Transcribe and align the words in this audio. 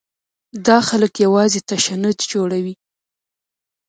دا 0.65 0.77
خلک 0.89 1.13
یوازې 1.25 1.59
تشنج 1.69 2.17
جوړوي. 2.31 2.75